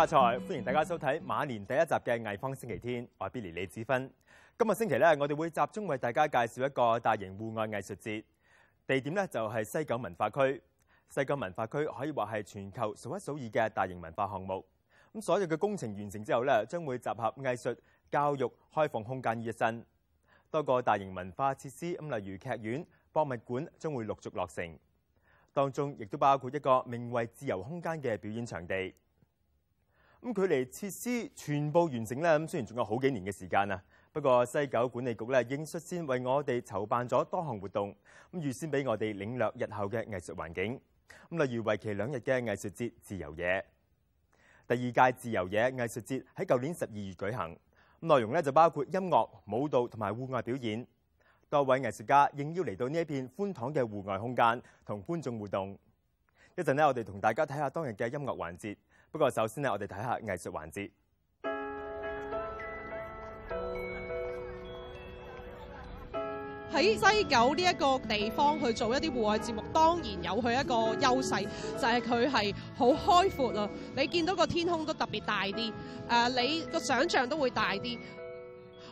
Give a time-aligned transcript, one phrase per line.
[0.00, 0.40] 发財！
[0.48, 4.10] 歡迎大家收睇馬年第一集嘅《藝方星期天》，我係 l y 李子芬。
[4.58, 8.24] 今日星期咧，我哋會集中為大家介紹一個大型户外藝術節，
[8.86, 10.62] 地點咧就係西九文化區。
[11.10, 14.64] 西九文化區可以話係全球數一數二嘅大型文化項目。
[15.12, 17.76] 咁所有嘅工程完成之後咧，將會集合藝術、
[18.10, 19.84] 教育、開放空間一身。
[20.50, 21.94] 多個大型文化設施。
[21.98, 24.78] 咁例如劇院、博物館，將會陸續落成
[25.52, 28.94] 當中，亦都包括一個名為自由空間嘅表演場地。
[30.22, 37.96] 咁距離設施全部完成咧，咁雖然仲有好幾年嘅時間啊，不過西九管理局咧應率先為我哋籌辦咗多項活動，
[38.30, 40.78] 咁預先俾我哋領略日後嘅藝術環境。
[41.30, 43.64] 咁例如為期兩日嘅藝術節自由夜，
[44.68, 47.56] 第二屆自由夜藝術節喺舊年十二月舉行，
[48.02, 50.86] 咁內容咧就包括音樂、舞蹈同埋戶外表演。
[51.48, 55.78] 多位藝術家應邀嚟到呢一片寬敞嘅戶外空間同觀眾互動。
[56.56, 58.76] 一陣咧，我哋同大家睇下當日嘅音樂環節。
[59.12, 60.88] 不過，首先咧，我哋睇下藝術環節。
[66.70, 71.42] 喺西九呢一個地方去做一啲户外節目，當然有佢一個優勢，
[71.76, 72.86] 就係佢係好
[73.24, 73.68] 開闊啊！
[73.96, 75.72] 你見到個天空都特別大啲，
[76.08, 77.98] 誒，你個想像都會大啲。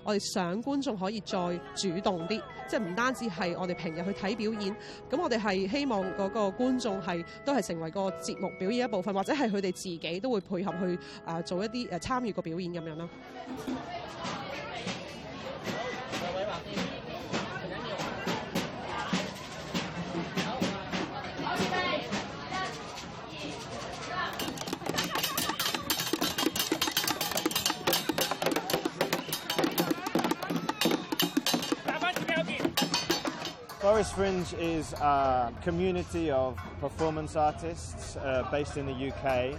[0.08, 1.36] 我哋想观众可以再
[1.74, 4.74] 主动啲，即系唔单止系我哋平日去睇表演，
[5.10, 13.08] 咁我哋系希望嗰个观众系都系成为个节目表演一部分，或者系佢哋自己都会配合去啊做一啲诶参与个表演咁样咯。
[33.98, 39.58] Paris Fringe is a community of performance artists uh, based in the UK,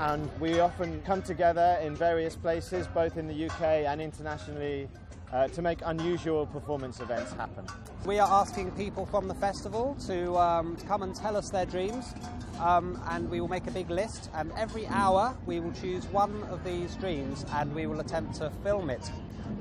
[0.00, 4.88] and we often come together in various places, both in the UK and internationally,
[5.32, 7.64] uh, to make unusual performance events happen.
[8.04, 12.12] We are asking people from the festival to um, come and tell us their dreams,
[12.58, 14.30] um, and we will make a big list.
[14.34, 18.50] And every hour, we will choose one of these dreams, and we will attempt to
[18.64, 19.08] film it.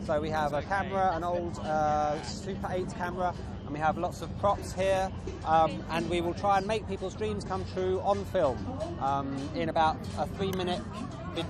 [0.07, 3.31] So we have a camera, an old uh, Super 8 camera,
[3.65, 5.09] and we have lots of props here,
[5.45, 8.57] um, and we will try and make people's dreams come true on film
[9.01, 10.81] um, in about a three-minute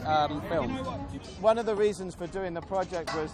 [0.05, 0.69] um, film.
[1.41, 3.29] One of the reasons for doing the project was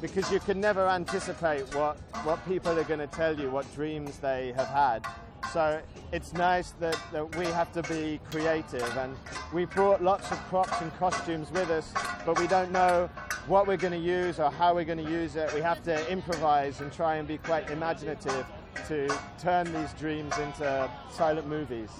[0.00, 4.18] because you can never anticipate what what people are going to tell you, what dreams
[4.18, 5.06] they have had.
[5.50, 5.80] So
[6.12, 9.14] it's nice that, that we have to be creative and
[9.52, 11.92] we brought lots of props and costumes with us,
[12.24, 13.10] but we don't know
[13.46, 15.52] what we're going to use or how we're going to use it.
[15.52, 18.46] We have to improvise and try and be quite imaginative
[18.88, 21.90] to turn these dreams into silent movies.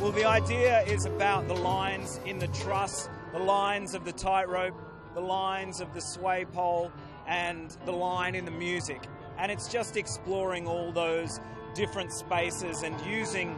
[0.00, 4.74] Well, the idea is about the lines in the truss the lines of the tightrope,
[5.14, 6.90] the lines of the sway pole,
[7.26, 9.00] and the line in the music.
[9.38, 11.40] And it's just exploring all those
[11.74, 13.56] different spaces and using,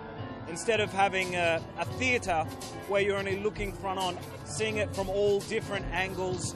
[0.49, 2.45] instead of having a, a theatre
[2.89, 6.55] where you're only looking front on, seeing it from all different angles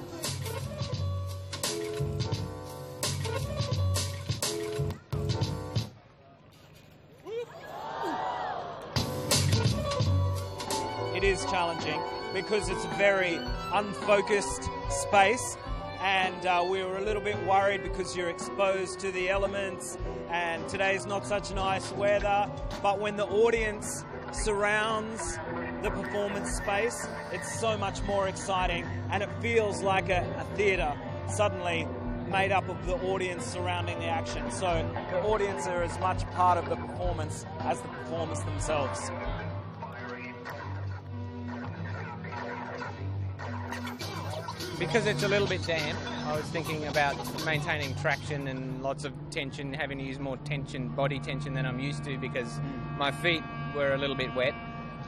[12.36, 13.40] because it's a very
[13.72, 15.56] unfocused space
[16.02, 19.96] and uh, we were a little bit worried because you're exposed to the elements
[20.28, 22.50] and today is not such nice weather
[22.82, 25.38] but when the audience surrounds
[25.82, 30.92] the performance space it's so much more exciting and it feels like a, a theatre
[31.30, 31.88] suddenly
[32.30, 36.58] made up of the audience surrounding the action so the audience are as much part
[36.58, 39.10] of the performance as the performers themselves
[44.78, 49.12] because it's a little bit damp, I was thinking about maintaining traction and lots of
[49.30, 52.60] tension, having to use more tension, body tension than I'm used to because
[52.98, 53.42] my feet
[53.74, 54.54] were a little bit wet.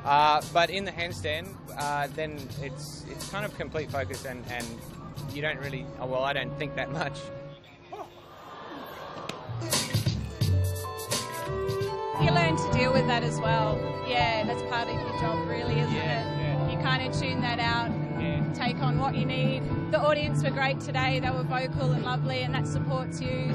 [0.04, 4.66] Uh, but in the handstand, uh, then it's it's kind of complete focus and, and
[5.34, 7.18] you don't really, oh, well, I don't think that much.
[12.20, 13.78] You learn to deal with that as well.
[14.08, 16.68] Yeah, that's part of your job, really, isn't yeah, it?
[16.68, 16.70] Yeah.
[16.70, 17.90] You kind of tune that out
[18.54, 19.62] take on what you need.
[19.90, 23.52] The audience were great today, they were vocal and lovely, and that supports you.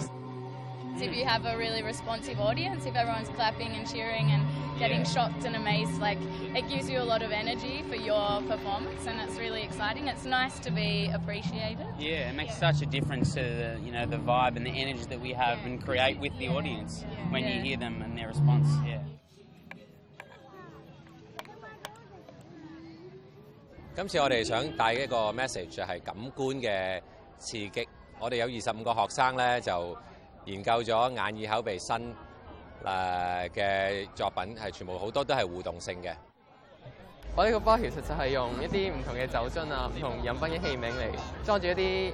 [0.98, 4.46] If you have a really responsive audience, if everyone's clapping and cheering and
[4.80, 5.04] getting yeah.
[5.04, 6.18] shocked and amazed, like
[6.56, 10.08] it gives you a lot of energy for your performance, and it's really exciting.
[10.08, 11.86] It's nice to be appreciated.
[12.00, 12.72] Yeah, it makes yeah.
[12.72, 15.58] such a difference to the you know the vibe and the energy that we have
[15.58, 15.66] yeah.
[15.66, 18.68] and create with the audience when you hear them and their response.
[18.86, 19.00] Yeah.
[23.96, 27.00] 今次我哋想帶一個 message 係感官嘅
[27.38, 27.88] 刺激，
[28.20, 29.96] 我哋有二十五個學生咧就
[30.46, 32.02] 研究咗眼耳口鼻身
[32.84, 36.12] 誒嘅作品，係全部好多都係互動性嘅。
[37.36, 42.14] 我呢個包其實就係用一啲唔同嘅酒樽啊，唔同飲品嘅器皿嚟裝住一啲。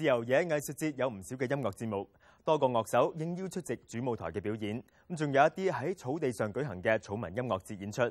[0.00, 2.08] 自由野藝術節有唔少嘅音樂節目，
[2.42, 4.82] 多個樂手應邀出席主舞台嘅表演。
[5.10, 8.10] 咁仲有一啲喺草地上舉行嘅草民音樂節演出。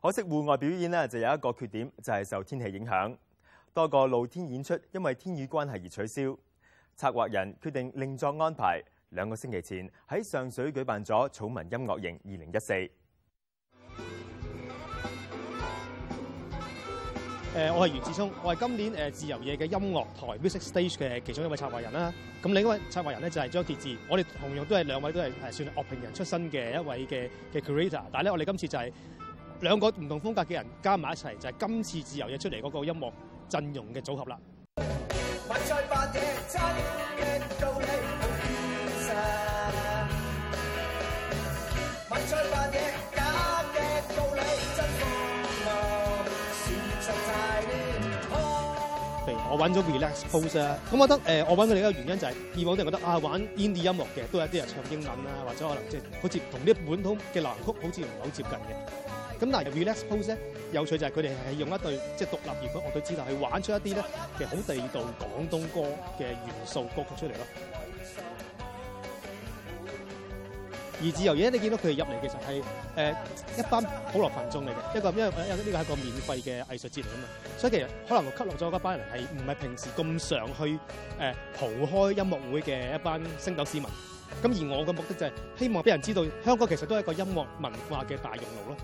[0.00, 3.16] 可惜户外表演呢，就有一個缺點，就係受天氣影響，
[3.74, 6.38] 多個露天演出因為天雨關係而取消。
[6.94, 8.80] 策劃人決定另作安排。
[9.08, 12.88] 兩個星期前喺上水舉辦咗草民音樂營二零一四。
[17.54, 22.12] 誒，我係袁志聰，我係今年誒自由嘢嘅音樂台 Music Stage 嘅其中一位策劃人啦。
[22.42, 23.96] 咁另一位策劃人咧就係張鐵志。
[24.08, 28.90] 我哋同樣都係兩位都係誒算樂評人出身嘅一位嘅嘅 c r e a t o r 但系咧，我哋今次就係
[29.60, 33.12] 兩個唔同風格嘅人加埋一齊，就係今次自由嘢出嚟嗰個音樂
[33.48, 34.36] 陣容嘅組合啦。
[49.50, 59.40] 我揾咗 relax pose 啊，咁我覺得誒，我揾佢哋一個原因就係以往都人覺得啊，玩 indi 音樂嘅都有啲人唱英文啊，或者可能即係好似同啲本土嘅流行曲好似唔係好接近嘅。
[59.40, 60.38] 咁但係 relax pose 咧
[60.72, 64.04] 有趣就係佢哋係用一對即係獨立而版樂隊姿力去玩出一啲咧
[64.38, 65.80] 其實好地道廣東歌
[66.18, 67.44] 嘅元素歌曲出嚟咯。
[71.02, 72.62] 而自由嘢你見到佢入嚟其實係
[72.96, 73.82] 誒一班
[74.12, 80.78] 普羅群眾嚟嘅，一個因為呢個係一個免費嘅藝術節目啊嘛，所以其實可能吸納咗一班人係唔係平時咁常去
[81.18, 83.86] 誒蒲開音樂會嘅一班星斗市民，
[84.42, 88.76] 咁而我嘅目的就係希望俾人知道香港其實都係一個音樂文化嘅大熔爐咯。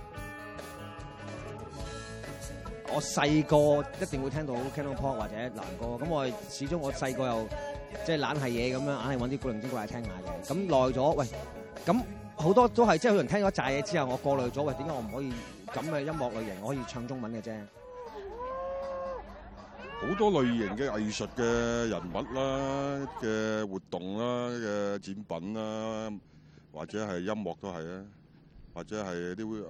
[2.92, 7.48] 我細個一定會聽到 c a n t e r p o l 或者藍歌，咁我始終我細個又
[8.04, 11.26] 即係懶係嘢咁樣，硬係揾啲古靈精怪聽下嘅，咁耐咗喂。
[11.84, 12.02] 咁
[12.36, 15.32] 好多都係即係有人聽咗炸嘢之後，我過濾咗喂，點解我唔可以
[15.68, 17.56] 咁嘅音樂類型，我可以唱中文嘅啫？
[20.00, 26.12] 好多類型嘅藝術嘅人物啦、嘅活動啦、嘅展品啦，
[26.72, 28.04] 或者係音樂都係啊，
[28.74, 29.64] 或者係啲會誒，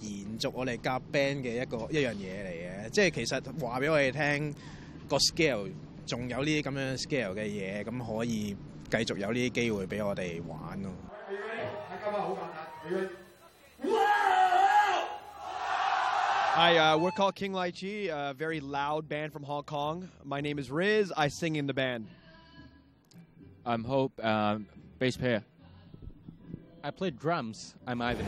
[0.00, 2.90] 延續我哋夾 band 嘅一個一樣嘢嚟嘅。
[2.90, 4.54] 即係其實話俾我哋聽，
[5.06, 5.70] 個 scale
[6.06, 8.56] 仲有呢啲咁樣 scale 嘅嘢，咁可以
[8.90, 10.90] 繼續有呢啲機會俾我哋玩咯。
[16.56, 20.08] 係啊，We're called King l i c h t e a very loud band from Hong Kong.
[20.26, 21.12] My name is Riz.
[21.12, 22.06] I sing in the band.
[23.64, 24.12] I'm Hope.
[24.24, 24.66] Um,
[24.98, 25.42] bass player.
[26.86, 27.74] I play drums.
[27.86, 28.26] I'm Ivan.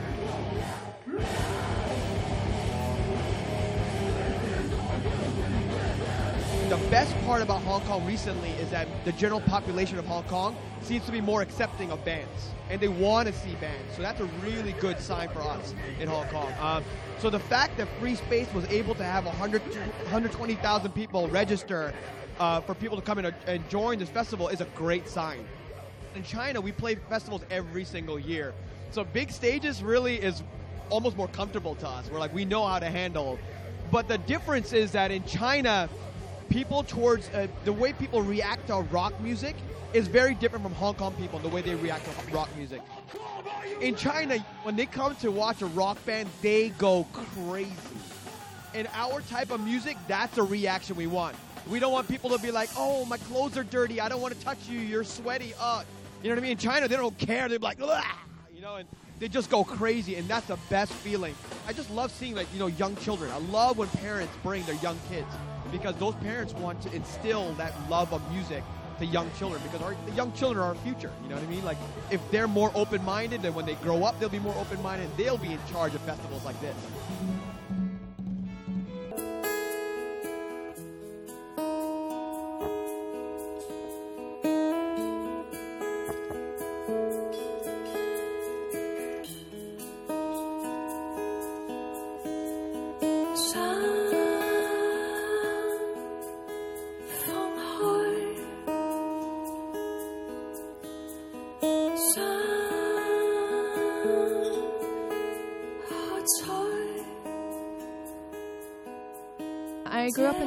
[6.70, 10.56] The best part about Hong Kong recently is that the general population of Hong Kong
[10.80, 13.94] seems to be more accepting of bands, and they want to see bands.
[13.94, 16.50] So that's a really good sign for us in Hong Kong.
[16.58, 16.82] Um,
[17.18, 21.92] so the fact that Free Space was able to have 100, 120,000 people register
[22.40, 25.44] uh, for people to come in and join this festival is a great sign
[26.16, 28.52] in China, we play festivals every single year.
[28.90, 30.42] So big stages really is
[30.90, 32.08] almost more comfortable to us.
[32.10, 33.38] We're like, we know how to handle.
[33.90, 35.88] But the difference is that in China,
[36.48, 39.54] people towards uh, the way people react to rock music
[39.92, 42.80] is very different from Hong Kong people, the way they react to rock music.
[43.80, 47.70] In China, when they come to watch a rock band, they go crazy.
[48.74, 51.36] In our type of music, that's a reaction we want.
[51.68, 54.00] We don't want people to be like, oh, my clothes are dirty.
[54.00, 54.78] I don't want to touch you.
[54.78, 55.52] You're sweaty.
[55.58, 55.82] Uh,
[56.22, 56.52] you know what I mean?
[56.52, 57.48] In China, they don't care.
[57.48, 61.34] They're like, you know, and they just go crazy, and that's the best feeling.
[61.66, 63.30] I just love seeing like you know young children.
[63.30, 65.26] I love when parents bring their young kids
[65.72, 68.62] because those parents want to instill that love of music
[68.98, 71.10] to young children because our the young children are our future.
[71.22, 71.64] You know what I mean?
[71.64, 71.78] Like
[72.10, 75.08] if they're more open-minded, then when they grow up, they'll be more open-minded.
[75.16, 76.74] They'll be in charge of festivals like this.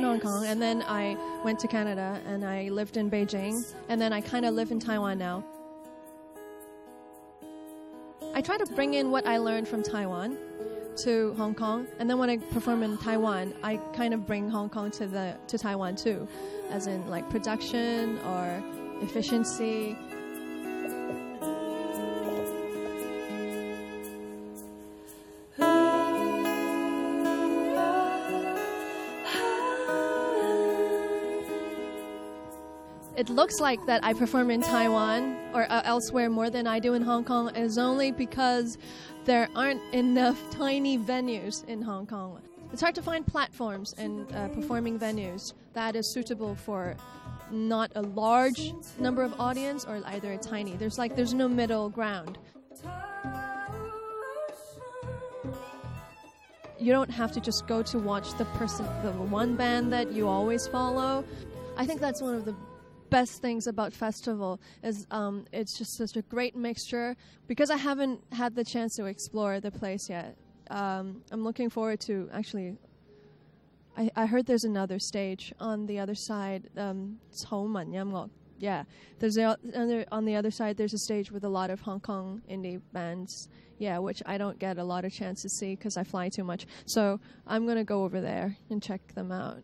[0.09, 4.11] Hong Kong, and then I went to Canada, and I lived in Beijing, and then
[4.11, 5.43] I kind of live in Taiwan now.
[8.33, 10.35] I try to bring in what I learned from Taiwan
[11.03, 14.71] to Hong Kong, and then when I perform in Taiwan, I kind of bring Hong
[14.71, 16.27] Kong to the to Taiwan too,
[16.71, 18.63] as in like production or
[19.03, 19.95] efficiency
[33.19, 36.93] it looks like that I perform in Taiwan or uh, elsewhere more than I do
[36.93, 38.77] in Hong Kong is only because
[39.25, 42.41] there aren't enough tiny venues in Hong Kong.
[42.71, 46.95] It's hard to find platforms and uh, performing venues that is suitable for
[47.51, 50.77] not a large number of audience or either a tiny.
[50.77, 52.37] There's like there's no middle ground.
[56.79, 60.25] You don't have to just go to watch the person the one band that you
[60.29, 61.25] always follow.
[61.75, 62.55] I think that's one of the
[63.09, 67.15] best things about festival is um, it's just such a great mixture.
[67.47, 70.37] Because I haven't had the chance to explore the place yet,
[70.69, 72.75] um, I'm looking forward to actually.
[73.97, 76.69] I, I, heard there's another stage on the other side.
[76.77, 77.17] Um,
[78.61, 78.83] yeah,
[79.19, 79.57] there's a,
[80.11, 80.77] on the other side.
[80.77, 83.49] There's a stage with a lot of Hong Kong indie bands.
[83.79, 86.43] Yeah, which I don't get a lot of chance to see because I fly too
[86.43, 86.67] much.
[86.85, 89.63] So I'm gonna go over there and check them out.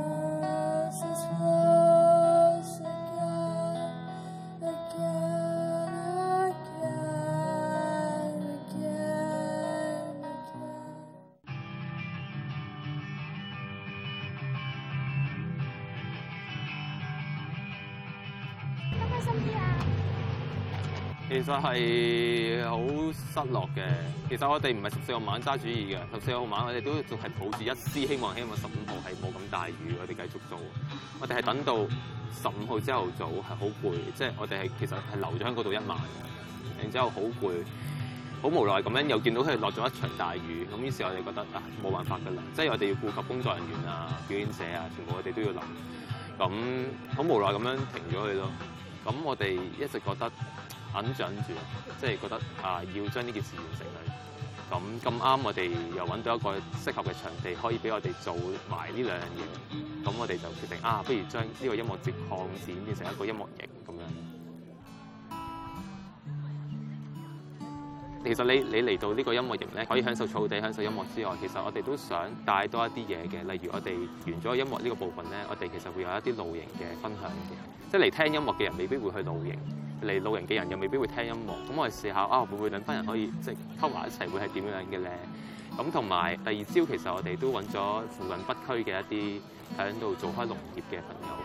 [21.31, 23.81] 其實係好失落嘅。
[24.27, 30.59] 其實我哋唔係十四號晚揸主意嘅，十四號晚我哋都仲係抱住一絲希望，希望十五號係冇咁大雨，我哋繼續做。
[31.21, 31.73] 我哋係等到
[32.33, 35.97] 十五號之後早係好攰，即係我哋係其實係留咗喺嗰度一晚，
[36.77, 37.51] 然之後好攰，
[38.41, 45.61] 好無奈咁樣又見到佢落咗一場大雨，咁於是我就覺得啊冇辦法㗎啦，即係我哋要顧及工作人員啊、表演者啊，全部我哋都要諗
[46.37, 46.85] 咁
[47.15, 48.49] 好無奈咁樣停咗佢咯。
[49.03, 50.29] 咁我哋一直覺得。
[50.93, 51.23] 揾住，
[51.99, 54.11] 即係覺得啊，要將呢件事完成佢
[54.69, 58.35] 咁咁啱，我哋又揾到一個適合嘅場地，可以俾我哋做
[58.69, 60.05] 埋呢兩樣嘢。
[60.05, 64.03] 咁我哋就決定啊，不如將呢個音樂節擴展變成一個音樂營咁樣。
[68.23, 73.95] 其實你你嚟到呢個音樂營咧，可以享受草地、享受音樂之外，其實我哋都想帶多一啲嘢嘅，例如我哋
[74.29, 79.55] 完咗音樂呢個部分咧，我哋其實會有一啲露營嘅分享嘅，即係嚟聽音樂嘅人未必會去露營。
[80.01, 85.11] 嚟露營嘅人又未必會聽音樂，咁我哋試下啊，會唔會揾翻人可以即係溝埋一齊，會係點樣嘅咧？
[85.77, 89.41] 咁同埋第二朝，其實我哋都揾咗附近北區嘅一啲
[89.79, 91.37] 喺度做開農業嘅朋友，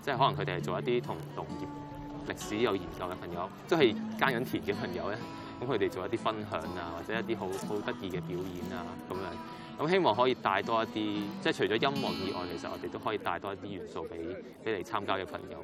[0.00, 5.18] 即係可能佢哋係做一啲同農業歷史有研究嘅朋友，即係耕緊田嘅朋友咧。
[5.60, 14.18] 咁佢哋做一啲分享啊，或者一啲好好得意嘅表演啊，咁樣咁希望可以帶多一啲，即係除咗音樂以外，其實我哋都可以帶多一啲元素俾
[14.62, 15.58] 俾嚟參加嘅朋友。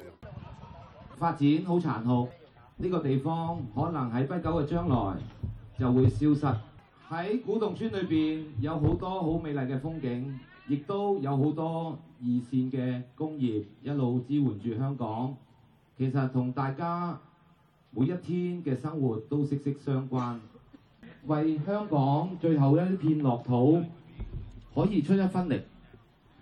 [1.17, 2.27] 發展好殘酷，
[2.77, 5.17] 呢個地方可能喺不久嘅將來
[5.79, 6.57] 就會消失。
[7.09, 15.35] 喺古洞村裏邊有好多好美麗嘅風景，亦都有好多二線嘅工業一路支援住香港。
[15.97, 17.17] 其實同大家
[17.91, 20.39] 每一天嘅生活都息息相關，
[21.27, 23.81] 為香港最後一片落土
[24.73, 25.61] 可以出一分力，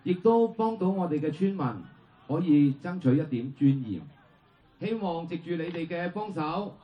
[0.01, 1.83] 亦都幫到我哋嘅村民
[2.27, 3.99] 可以爭取一點尊嚴。
[4.83, 6.75] 希望藉住你哋嘅幫手，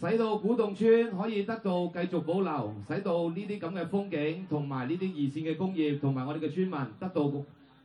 [0.00, 7.30] 使到古洞村可以得到繼續保留，使到呢啲咁嘅風景同埋呢啲二線嘅工業同埋我哋嘅村民得到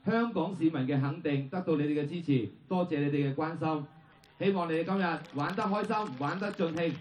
[0.10, 3.86] 香港市民嘅肯定，得到你哋嘅支持，多謝你哋嘅關心。
[4.40, 5.04] 希望你哋今日
[5.38, 6.94] 玩得開心，玩得盡興。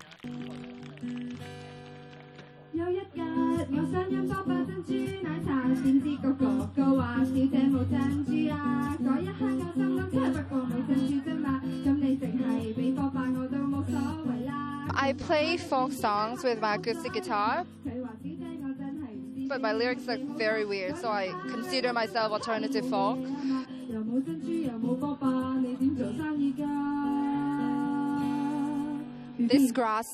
[14.96, 17.64] I play folk songs with my acoustic guitar.
[19.48, 23.18] But my lyrics are very weird, so I consider myself alternative folk.
[29.48, 30.09] This grass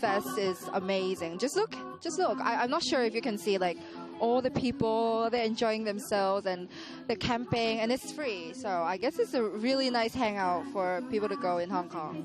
[0.00, 1.38] fest is amazing.
[1.38, 2.38] Just look, just look.
[2.40, 3.76] I, am not sure if you can see like
[4.18, 5.28] all the people.
[5.30, 6.68] They're enjoying themselves and
[7.06, 8.52] they're camping, and it's free.
[8.54, 12.24] So I guess it's a really nice hangout for people to go in Hong Kong.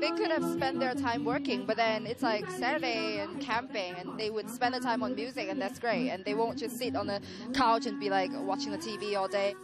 [0.00, 4.18] They could have spent their time working, but then it's like Saturday and camping, and
[4.18, 6.10] they would spend the time on music, and that's great.
[6.10, 7.20] And they won't just sit on the
[7.54, 9.54] couch and be like watching the TV all day.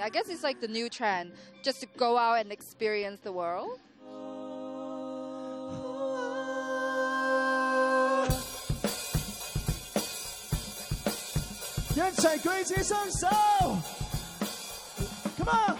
[0.00, 3.78] I guess it's like the new trend, just to go out and experience the world.
[4.04, 4.38] Oh!
[15.36, 15.78] Come on!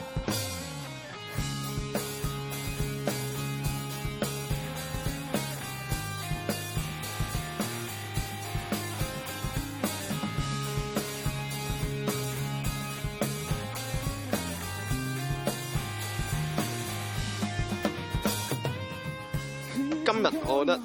[20.56, 20.78] 我得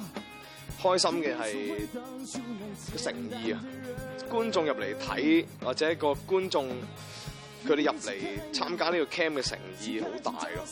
[0.82, 3.62] 开心嘅系诚意啊！
[4.30, 6.66] 观众入嚟睇，或者一个观众
[7.66, 8.14] 佢哋入嚟
[8.52, 10.64] 参加呢个 cam 嘅诚意好大咯。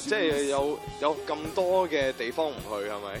[0.00, 3.20] 即系有有咁多嘅地方唔去，系咪？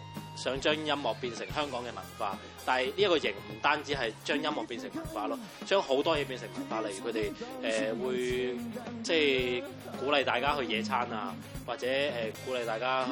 [0.35, 7.29] 想將音樂變成香港嘅文化，但係呢一個型唔單止係將音樂變成文化咯，將好多嘢變成文化，例如佢哋
[7.63, 8.57] 誒會
[9.03, 9.61] 即係
[9.99, 12.11] 鼓勵大家去野餐啊，或者誒
[12.45, 13.11] 鼓勵大家去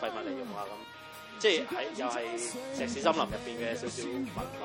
[0.00, 0.70] 廢物利用啊咁，
[1.38, 1.62] 即係
[1.96, 2.22] 又係
[2.74, 4.64] 石屎森林入邊嘅少少文化果。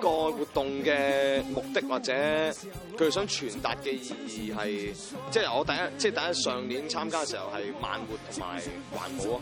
[0.00, 4.88] 個活動嘅目的或者佢哋想傳達嘅意義係，
[5.30, 8.60] 即係我第一，即係第一上年參加嘅時候係慢活同埋
[8.96, 9.40] 环保啊。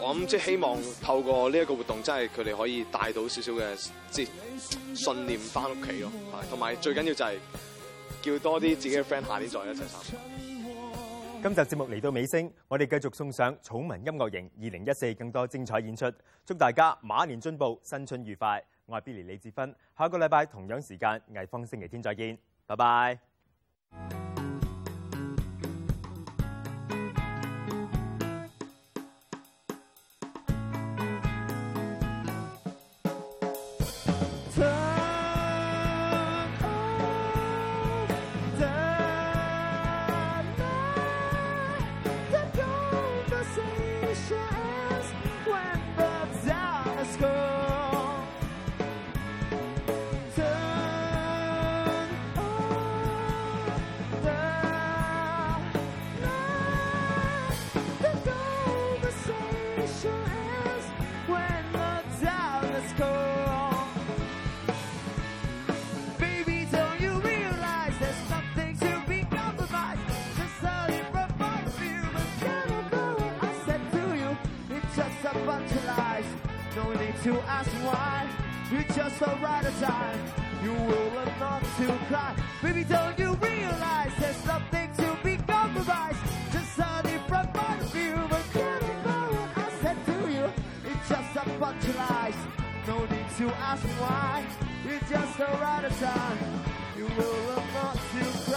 [0.00, 4.28] 我諗即係希望透過呢一個活動，真係佢哋可以帶到少少嘅即係
[4.94, 6.12] 信念翻屋企咯。
[6.50, 7.32] 同埋最緊要就係
[8.22, 10.55] 叫多啲自己嘅 friend 下年再一齊參加。
[11.48, 16.12] 今集节目嚟到尾声，我哋继续送上草民音乐营二零一四更多精彩演出，
[16.44, 18.60] 祝大家马年进步，新春愉快！
[18.84, 24.25] 我系 Billy 李志芬，下个礼拜同样时间艺方星期天再见，拜拜。
[77.26, 78.24] to ask why.
[78.70, 80.18] You're just the right time.
[80.62, 82.36] You will learn not to cry.
[82.62, 86.20] Baby, don't you realize there's something to be compromised?
[86.52, 90.44] Just sunny from my view, but could what I said to you.
[90.90, 92.38] It's just a bunch of lies.
[92.86, 94.44] No need to ask why.
[94.86, 96.38] You're just the right time.
[96.96, 98.52] You will learn not to